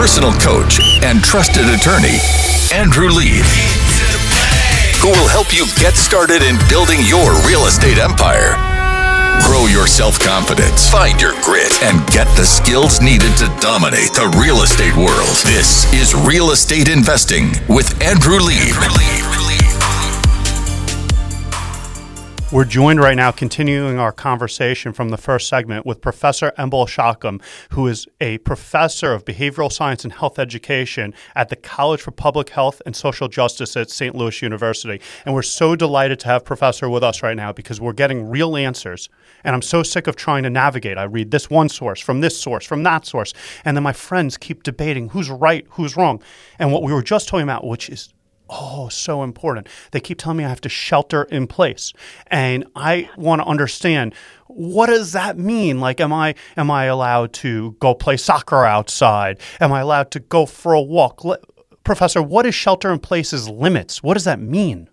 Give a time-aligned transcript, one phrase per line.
[0.00, 2.16] personal coach and trusted attorney,
[2.72, 3.44] Andrew Lieb,
[4.96, 8.56] who will help you get started in building your real estate empire.
[9.44, 14.32] Grow your self confidence, find your grit, and get the skills needed to dominate the
[14.40, 15.36] real estate world.
[15.44, 19.19] This is Real Estate Investing with Andrew Lieb.
[22.52, 27.40] We're joined right now, continuing our conversation from the first segment with Professor Enbal Shacham,
[27.70, 32.48] who is a professor of behavioral science and health education at the College for Public
[32.48, 34.16] Health and Social Justice at St.
[34.16, 35.00] Louis University.
[35.24, 38.56] And we're so delighted to have Professor with us right now because we're getting real
[38.56, 39.08] answers.
[39.44, 40.98] And I'm so sick of trying to navigate.
[40.98, 43.32] I read this one source, from this source, from that source.
[43.64, 46.20] And then my friends keep debating who's right, who's wrong.
[46.58, 48.12] And what we were just talking about, which is
[48.50, 49.68] oh, so important.
[49.92, 51.92] They keep telling me I have to shelter in place.
[52.26, 54.14] And I want to understand
[54.48, 55.80] what does that mean?
[55.80, 59.38] Like am I am I allowed to go play soccer outside?
[59.60, 61.24] Am I allowed to go for a walk?
[61.24, 61.38] Le-
[61.84, 64.02] Professor, what is shelter in place's limits?
[64.02, 64.88] What does that mean?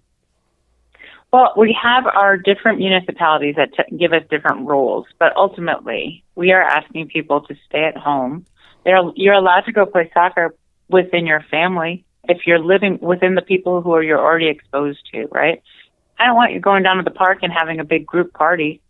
[1.33, 6.53] Well, we have our different municipalities that t- give us different rules, but ultimately, we
[6.53, 8.45] are asking people to stay at home.
[8.85, 10.55] They're, you're allowed to go play soccer
[10.87, 15.27] within your family if you're living within the people who are you're already exposed to,
[15.31, 15.61] right?
[16.19, 18.81] I don't want you going down to the park and having a big group party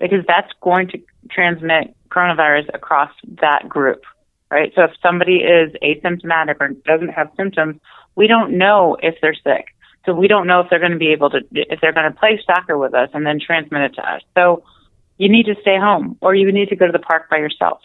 [0.00, 3.10] because that's going to transmit coronavirus across
[3.40, 4.02] that group,
[4.50, 4.72] right?
[4.74, 7.80] So if somebody is asymptomatic or doesn't have symptoms,
[8.14, 9.66] we don't know if they're sick.
[10.04, 12.18] So we don't know if they're going to be able to, if they're going to
[12.18, 14.22] play soccer with us and then transmit it to us.
[14.34, 14.64] So
[15.16, 17.80] you need to stay home or you need to go to the park by yourself.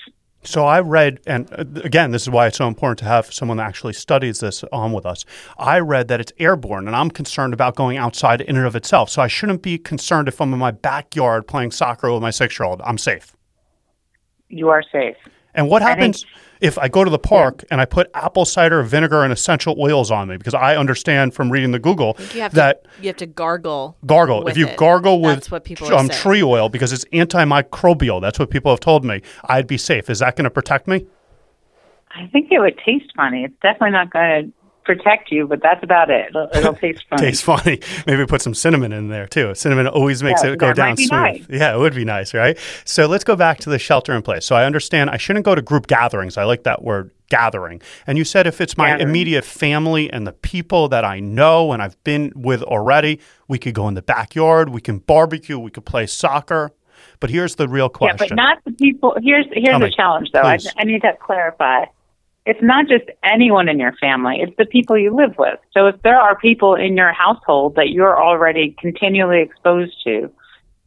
[0.48, 3.58] So I read, and uh, again, this is why it's so important to have someone
[3.58, 5.26] that actually studies this on with us.
[5.58, 9.10] I read that it's airborne, and I'm concerned about going outside in and of itself.
[9.10, 12.58] So I shouldn't be concerned if I'm in my backyard playing soccer with my six
[12.58, 12.82] year old.
[12.86, 13.36] I'm safe.
[14.48, 15.18] You are safe.
[15.58, 16.26] And what happens
[16.62, 17.68] if I go to the park yeah.
[17.72, 20.38] and I put apple cider vinegar and essential oils on me?
[20.38, 23.98] Because I understand from reading the Google you that to, you have to gargle.
[24.06, 24.48] Gargle.
[24.48, 24.78] If you it.
[24.78, 28.22] gargle with what people um, tree oil because it's antimicrobial.
[28.22, 29.22] That's what people have told me.
[29.46, 30.10] I'd be safe.
[30.10, 31.08] Is that going to protect me?
[32.12, 33.44] I think it would taste funny.
[33.44, 34.52] It's definitely not going to
[34.88, 36.30] protect you, but that's about it.
[36.30, 37.22] It'll, it'll taste funny.
[37.22, 37.80] Tastes funny.
[38.08, 39.54] Maybe put some cinnamon in there too.
[39.54, 41.12] Cinnamon always makes yeah, it go down smooth.
[41.12, 41.46] Nice.
[41.50, 42.58] Yeah, it would be nice, right?
[42.86, 44.46] So let's go back to the shelter in place.
[44.46, 46.38] So I understand I shouldn't go to group gatherings.
[46.38, 47.82] I like that word gathering.
[48.08, 49.10] And you said if it's my gathering.
[49.10, 53.76] immediate family and the people that I know and I've been with already, we could
[53.76, 56.72] go in the backyard, we can barbecue, we could play soccer.
[57.20, 58.18] But here's the real question.
[58.22, 59.16] Yeah, but not the people.
[59.22, 60.42] Here's here's the challenge, though.
[60.42, 61.86] I, I need to clarify
[62.48, 65.60] it's not just anyone in your family, it's the people you live with.
[65.74, 70.32] So if there are people in your household that you're already continually exposed to,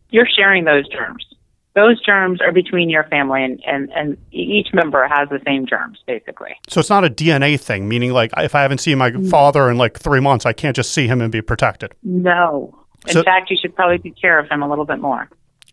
[0.09, 1.27] you're sharing those germs.
[1.75, 5.99] Those germs are between your family and, and, and each member has the same germs,
[6.07, 6.53] basically.
[6.67, 9.29] So it's not a DNA thing, meaning like if I haven't seen my mm.
[9.29, 11.95] father in like three months, I can't just see him and be protected.
[12.03, 12.75] No.
[13.07, 15.29] In so, fact, you should probably take care of him a little bit more.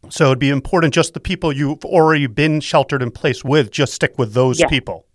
[0.09, 3.93] So it'd be important just the people you've already been sheltered in place with, just
[3.93, 4.69] stick with those yes.
[4.69, 5.05] people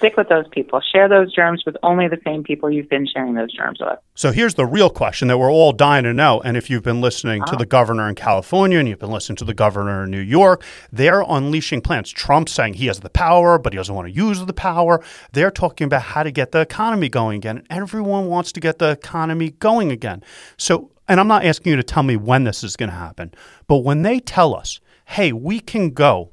[0.00, 0.80] stick with those people.
[0.80, 3.98] Share those germs with only the same people you've been sharing those germs with.
[4.14, 6.40] So here's the real question that we're all dying to know.
[6.40, 7.56] And if you've been listening to ah.
[7.56, 11.22] the governor in California and you've been listening to the governor in New York, they're
[11.28, 12.10] unleashing plans.
[12.10, 15.02] Trump's saying he has the power, but he doesn't want to use the power.
[15.32, 17.64] They're talking about how to get the economy going again.
[17.68, 20.24] Everyone wants to get the economy going again.
[20.56, 23.34] So, and I'm not asking you to tell me when this is going to happen,
[23.66, 26.30] but when they tell us, hey, we can go,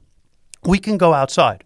[0.64, 1.66] we can go outside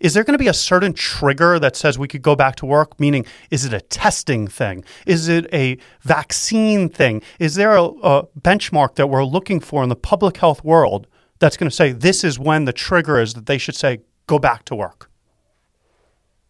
[0.00, 2.66] is there going to be a certain trigger that says we could go back to
[2.66, 2.98] work?
[2.98, 4.84] Meaning, is it a testing thing?
[5.06, 7.22] Is it a vaccine thing?
[7.38, 11.06] Is there a, a benchmark that we're looking for in the public health world
[11.38, 14.38] that's going to say this is when the trigger is that they should say go
[14.38, 15.10] back to work?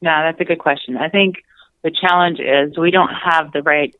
[0.01, 0.97] Yeah, that's a good question.
[0.97, 1.37] I think
[1.83, 3.95] the challenge is we don't have the right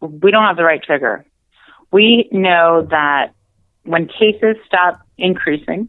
[0.00, 1.24] we don't have the right trigger.
[1.92, 3.34] We know that
[3.84, 5.88] when cases stop increasing,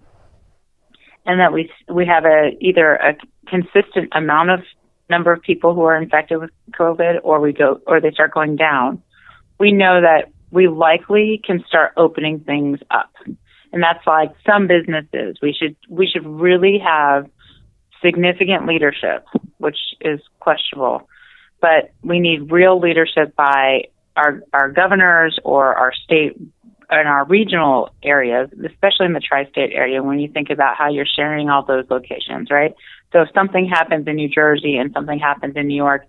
[1.26, 3.16] and that we we have a either a
[3.48, 4.60] consistent amount of
[5.10, 8.56] number of people who are infected with COVID, or we go or they start going
[8.56, 9.02] down,
[9.60, 13.12] we know that we likely can start opening things up,
[13.72, 15.38] and that's like some businesses.
[15.42, 17.30] We should we should really have
[18.04, 19.26] significant leadership,
[19.58, 21.10] which is questionable,
[21.62, 26.38] but we need real leadership by our our governors or our state
[26.92, 31.06] in our regional areas, especially in the tri-state area, when you think about how you're
[31.06, 32.74] sharing all those locations, right?
[33.12, 36.06] So if something happens in New Jersey and something happens in New York,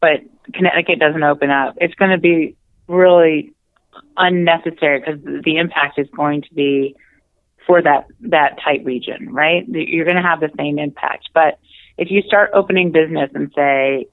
[0.00, 0.20] but
[0.52, 2.56] Connecticut doesn't open up, it's going to be
[2.86, 3.52] really
[4.16, 6.96] unnecessary because the impact is going to be
[7.66, 9.64] for that that tight region, right?
[9.68, 11.58] You're going to have the same impact, but
[11.96, 14.06] if you start opening business and say,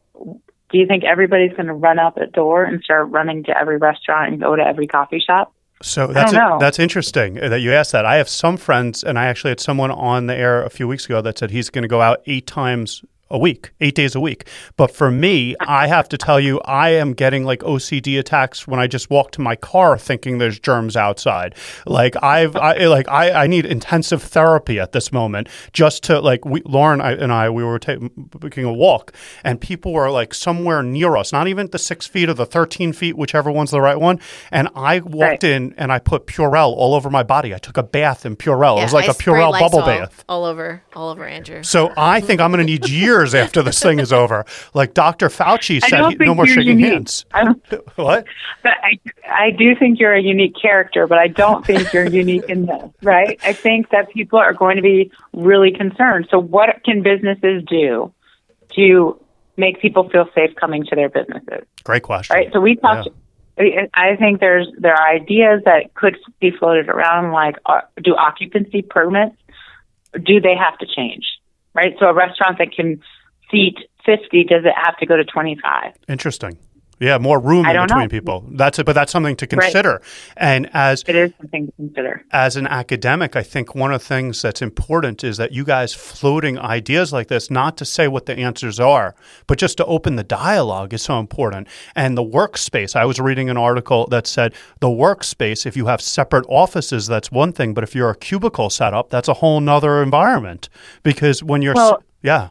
[0.71, 3.77] do you think everybody's going to run out the door and start running to every
[3.77, 5.53] restaurant and go to every coffee shop?
[5.81, 8.05] So that's that's interesting uh, that you asked that.
[8.05, 11.05] I have some friends, and I actually had someone on the air a few weeks
[11.05, 14.19] ago that said he's going to go out eight times a week, eight days a
[14.19, 14.47] week.
[14.77, 18.79] But for me, I have to tell you, I am getting like OCD attacks when
[18.79, 21.55] I just walk to my car thinking there's germs outside.
[21.85, 26.45] Like I've, I, like I, I need intensive therapy at this moment just to like
[26.45, 29.13] we, Lauren and I, we were taking a walk
[29.43, 32.93] and people were like somewhere near us, not even the six feet or the 13
[32.93, 34.19] feet, whichever one's the right one.
[34.51, 35.43] And I walked right.
[35.43, 37.55] in and I put Purell all over my body.
[37.55, 38.75] I took a bath in Purell.
[38.75, 40.25] Yeah, it was like I a Purell bubble bath.
[40.27, 41.63] All over, all over Andrew.
[41.63, 44.45] So I think I'm going to need years years after this thing is over.
[44.73, 45.29] Like Dr.
[45.29, 46.91] Fauci said, he, no more shaking unique.
[46.91, 47.25] hands.
[47.95, 48.25] what?
[48.63, 52.49] But I, I do think you're a unique character, but I don't think you're unique
[52.49, 53.39] in this, right?
[53.43, 56.27] I think that people are going to be really concerned.
[56.29, 58.13] So, what can businesses do
[58.75, 59.19] to
[59.57, 61.65] make people feel safe coming to their businesses?
[61.83, 62.35] Great question.
[62.35, 62.49] Right.
[62.53, 63.07] So we talked.
[63.57, 63.85] Yeah.
[63.93, 68.81] I think there's there are ideas that could be floated around, like uh, do occupancy
[68.81, 69.35] permits
[70.13, 71.25] do they have to change?
[71.73, 71.93] Right?
[71.99, 73.01] So a restaurant that can
[73.49, 75.93] seat 50, does it have to go to 25?
[76.07, 76.57] Interesting.
[77.01, 78.07] Yeah, more room in between know.
[78.07, 78.45] people.
[78.51, 79.93] That's it, but that's something to consider.
[79.93, 80.01] Right.
[80.37, 82.23] And as it is something to consider.
[82.31, 85.95] As an academic, I think one of the things that's important is that you guys
[85.95, 89.15] floating ideas like this, not to say what the answers are,
[89.47, 91.67] but just to open the dialogue is so important.
[91.95, 96.01] And the workspace, I was reading an article that said the workspace, if you have
[96.01, 100.03] separate offices, that's one thing, but if you're a cubicle setup, that's a whole nother
[100.03, 100.69] environment.
[101.01, 102.49] Because when you're well, yeah.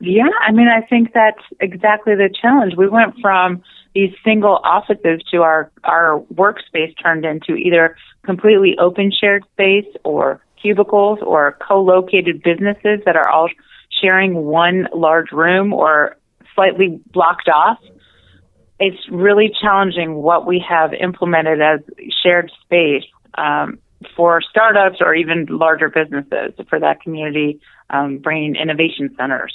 [0.00, 2.74] Yeah, I mean, I think that's exactly the challenge.
[2.76, 3.62] We went from
[3.94, 10.40] these single offices to our our workspace turned into either completely open shared space or
[10.60, 13.48] cubicles or co-located businesses that are all
[14.00, 16.16] sharing one large room or
[16.54, 17.78] slightly blocked off.
[18.78, 21.80] It's really challenging what we have implemented as
[22.22, 23.04] shared space
[23.34, 23.80] um,
[24.16, 27.60] for startups or even larger businesses for that community,
[27.90, 29.52] um, bringing innovation centers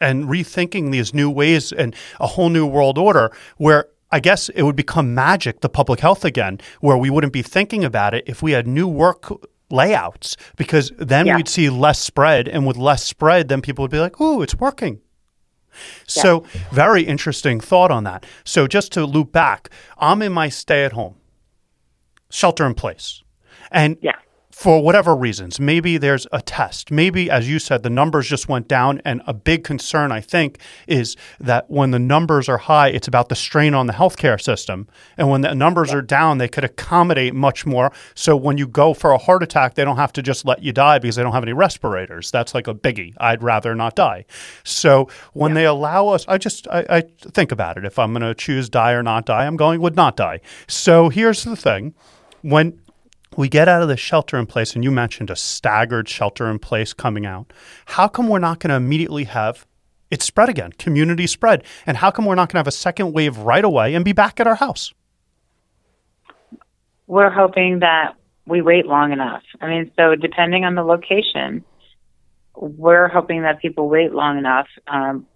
[0.00, 4.62] and rethinking these new ways and a whole new world order where I guess it
[4.62, 8.42] would become magic, the public health again, where we wouldn't be thinking about it if
[8.42, 9.30] we had new work
[9.70, 11.36] layouts, because then yeah.
[11.36, 12.48] we'd see less spread.
[12.48, 15.00] And with less spread, then people would be like, oh, it's working.
[16.08, 16.60] So, yeah.
[16.72, 18.26] very interesting thought on that.
[18.44, 21.14] So, just to loop back, I'm in my stay at home,
[22.28, 23.22] shelter in place.
[23.70, 24.16] And yeah
[24.60, 25.58] for whatever reasons.
[25.58, 26.90] Maybe there's a test.
[26.90, 29.00] Maybe, as you said, the numbers just went down.
[29.06, 33.30] And a big concern, I think, is that when the numbers are high, it's about
[33.30, 34.86] the strain on the healthcare system.
[35.16, 37.90] And when the numbers are down, they could accommodate much more.
[38.14, 40.74] So when you go for a heart attack, they don't have to just let you
[40.74, 42.30] die because they don't have any respirators.
[42.30, 43.14] That's like a biggie.
[43.16, 44.26] I'd rather not die.
[44.62, 45.54] So when yeah.
[45.54, 47.86] they allow us, I just I, I think about it.
[47.86, 50.42] If I'm going to choose die or not die, I'm going with not die.
[50.68, 51.94] So here's the thing
[52.42, 52.78] when
[53.36, 56.58] we get out of the shelter in place, and you mentioned a staggered shelter in
[56.58, 57.52] place coming out.
[57.86, 59.66] How come we're not going to immediately have
[60.10, 61.64] it spread again, community spread?
[61.86, 64.12] And how come we're not going to have a second wave right away and be
[64.12, 64.92] back at our house?
[67.06, 68.16] We're hoping that
[68.46, 69.42] we wait long enough.
[69.60, 71.64] I mean, so depending on the location,
[72.56, 75.26] we're hoping that people wait long enough um,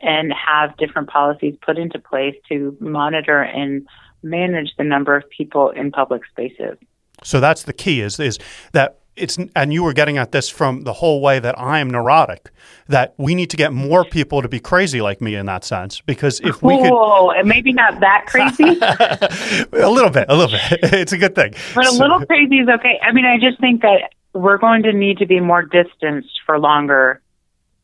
[0.00, 3.86] and have different policies put into place to monitor and
[4.22, 6.76] manage the number of people in public spaces.
[7.24, 8.38] So that's the key is is
[8.72, 11.90] that it's and you were getting at this from the whole way that I am
[11.90, 12.50] neurotic
[12.88, 16.00] that we need to get more people to be crazy like me in that sense
[16.00, 18.78] because if we could and maybe not that crazy.
[19.82, 20.92] A little bit a little bit.
[21.02, 21.54] It's a good thing.
[21.74, 22.98] But so, a little crazy is okay.
[23.02, 26.58] I mean I just think that we're going to need to be more distanced for
[26.58, 27.20] longer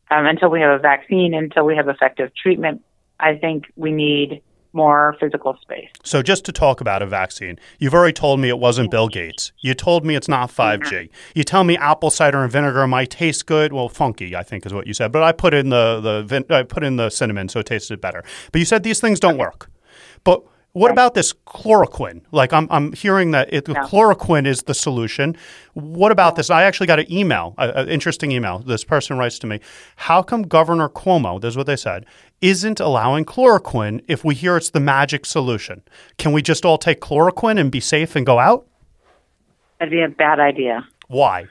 [0.09, 2.81] um, until we have a vaccine until we have effective treatment.
[3.19, 4.41] I think we need
[4.73, 5.89] more physical space.
[6.03, 9.51] So, just to talk about a vaccine, you've already told me it wasn't Bill Gates.
[9.59, 10.81] You told me it's not 5G.
[10.81, 11.13] Mm-hmm.
[11.35, 13.73] You tell me apple cider and vinegar might taste good.
[13.73, 15.11] Well, funky, I think is what you said.
[15.11, 18.23] But I put in the the I put in the cinnamon, so it tasted better.
[18.51, 19.69] But you said these things don't work.
[20.23, 22.21] But what about this chloroquine?
[22.31, 25.35] Like I'm, I'm hearing that it, chloroquine is the solution.
[25.73, 26.49] What about this?
[26.49, 28.59] I actually got an email, an interesting email.
[28.59, 29.59] This person writes to me,
[29.95, 32.05] "How come Governor Cuomo, this is what they said,
[32.41, 35.81] isn't allowing chloroquine if we hear it's the magic solution?
[36.17, 38.67] Can we just all take chloroquine and be safe and go out?"
[39.79, 40.87] That'd be a bad idea.
[41.07, 41.47] Why?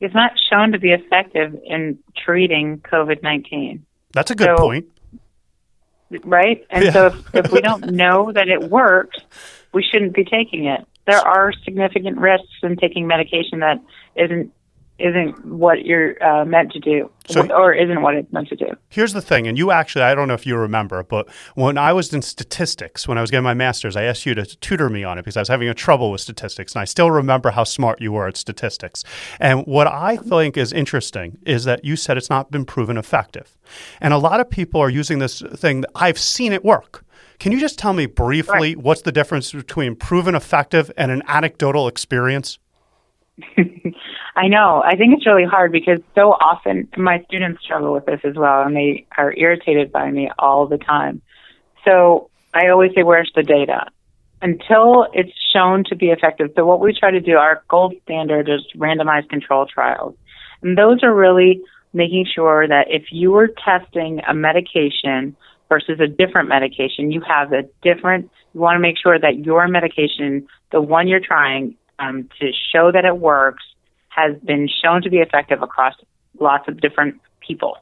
[0.00, 3.86] It's not shown to be effective in treating COVID nineteen.
[4.12, 4.86] That's a good so, point
[6.24, 6.66] right?
[6.70, 6.90] And yeah.
[6.92, 9.18] so if, if we don't know that it works,
[9.72, 10.86] we shouldn't be taking it.
[11.06, 13.80] There are significant risks in taking medication that
[14.14, 14.52] isn't
[15.02, 18.66] isn't what you're uh, meant to do, So- or isn't what it's meant to do.
[18.88, 21.92] Here's the thing, and you actually, I don't know if you remember, but when I
[21.92, 25.04] was in statistics, when I was getting my master's, I asked you to tutor me
[25.04, 26.74] on it because I was having a trouble with statistics.
[26.74, 29.04] And I still remember how smart you were at statistics.
[29.40, 33.56] And what I think is interesting is that you said it's not been proven effective.
[34.00, 37.04] And a lot of people are using this thing, I've seen it work.
[37.38, 41.88] Can you just tell me briefly what's the difference between proven effective and an anecdotal
[41.88, 42.58] experience?
[44.36, 44.82] I know.
[44.84, 48.62] I think it's really hard because so often my students struggle with this as well,
[48.62, 51.22] and they are irritated by me all the time.
[51.84, 53.86] So I always say, where's the data?
[54.40, 56.50] Until it's shown to be effective.
[56.56, 60.14] So what we try to do, our gold standard is randomized control trials.
[60.62, 61.60] And those are really
[61.92, 65.36] making sure that if you were testing a medication
[65.68, 69.68] versus a different medication, you have a different, you want to make sure that your
[69.68, 73.64] medication, the one you're trying um, to show that it works,
[74.08, 75.94] has been shown to be effective across
[76.38, 77.78] lots of different people.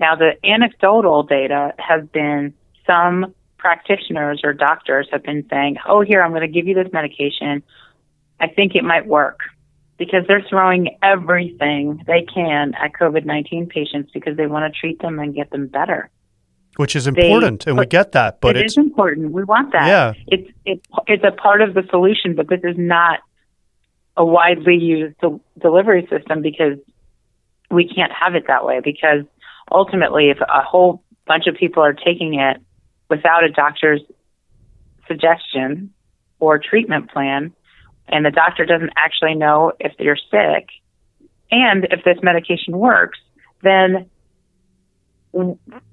[0.00, 2.54] Now, the anecdotal data has been
[2.86, 6.92] some practitioners or doctors have been saying, oh, here, I'm going to give you this
[6.92, 7.62] medication.
[8.40, 9.40] I think it might work
[9.98, 15.00] because they're throwing everything they can at COVID 19 patients because they want to treat
[15.00, 16.08] them and get them better.
[16.78, 19.32] Which is important, and we get that, but it it's is important.
[19.32, 19.88] We want that.
[19.88, 20.12] Yeah.
[20.28, 23.18] It's it's it's a part of the solution, but this is not
[24.16, 26.78] a widely used del- delivery system because
[27.68, 28.78] we can't have it that way.
[28.78, 29.24] Because
[29.72, 32.58] ultimately, if a whole bunch of people are taking it
[33.10, 34.00] without a doctor's
[35.08, 35.92] suggestion
[36.38, 37.52] or treatment plan,
[38.06, 40.68] and the doctor doesn't actually know if you're sick
[41.50, 43.18] and if this medication works,
[43.64, 44.08] then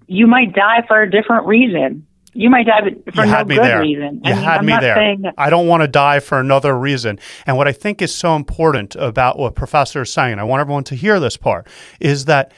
[0.07, 2.05] you might die for a different reason.
[2.33, 3.79] You might die for you no had me good there.
[3.81, 4.21] reason.
[4.23, 4.95] You I mean, had I'm me not there.
[4.95, 7.17] saying I don't want to die for another reason.
[7.45, 10.59] And what I think is so important about what Professor is saying, and I want
[10.59, 11.67] everyone to hear this part,
[12.01, 12.51] is that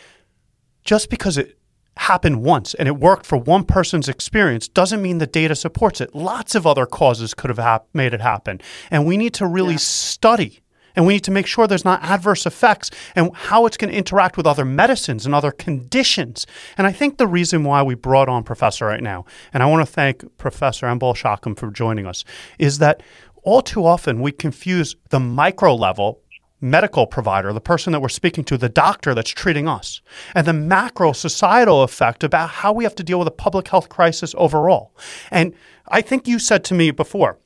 [0.83, 1.57] just because it
[1.97, 6.13] happened once and it worked for one person's experience doesn't mean the data supports it.
[6.15, 8.61] Lots of other causes could have hap- made it happen.
[8.89, 10.61] And we need to really study
[10.97, 13.97] and we need to make sure there's not adverse effects and how it's going to
[13.97, 16.47] interact with other medicines and other conditions.
[16.75, 19.23] And I think the reason why we brought on Professor right now,
[19.53, 22.25] and I want to thank Professor Enbal Shacham for joining us,
[22.57, 23.03] is that
[23.43, 26.19] all too often we confuse the micro level
[26.59, 30.01] medical provider, the person that we're speaking to, the doctor that's treating us,
[30.33, 33.89] and the macro societal effect about how we have to deal with a public health
[33.89, 34.91] crisis overall.
[35.29, 35.53] And
[35.89, 37.37] I think you said to me before,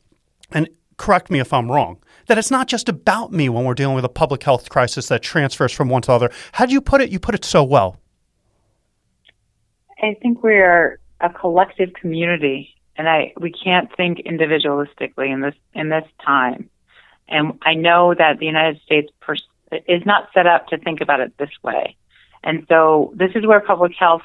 [0.52, 0.70] and
[1.02, 4.06] correct me if I'm wrong, that it's not just about me when we're dealing with
[4.06, 6.32] a public health crisis that transfers from one to the other.
[6.52, 7.10] How do you put it?
[7.10, 7.98] You put it so well.
[10.00, 15.56] I think we are a collective community, and I we can't think individualistically in this
[15.74, 16.70] in this time.
[17.28, 19.48] And I know that the United States pers-
[19.88, 21.96] is not set up to think about it this way.
[22.44, 24.24] And so this is where public health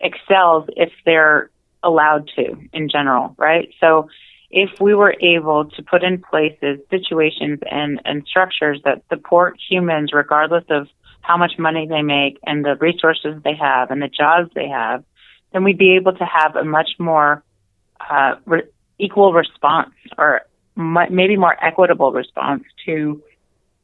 [0.00, 1.50] excels if they're
[1.84, 3.68] allowed to in general, right?
[3.78, 4.08] So
[4.50, 10.10] if we were able to put in places situations and, and structures that support humans
[10.12, 10.88] regardless of
[11.20, 15.04] how much money they make and the resources they have and the jobs they have,
[15.52, 17.42] then we'd be able to have a much more
[18.10, 18.62] uh, re-
[18.98, 20.42] equal response or
[20.76, 23.22] maybe more equitable response to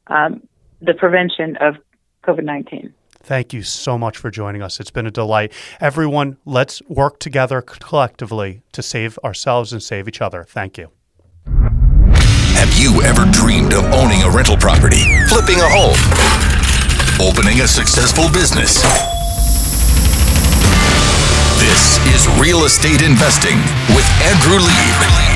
[0.07, 0.41] um,
[0.81, 1.75] the prevention of
[2.23, 2.93] COVID 19.
[3.25, 4.79] Thank you so much for joining us.
[4.79, 5.51] It's been a delight.
[5.81, 10.45] Everyone, let's work together collectively to save ourselves and save each other.
[10.47, 10.91] Thank you.
[12.53, 15.97] Have you ever dreamed of owning a rental property, flipping a home,
[17.19, 18.83] opening a successful business?
[21.57, 23.57] This is Real Estate Investing
[23.95, 25.34] with Andrew Lieb.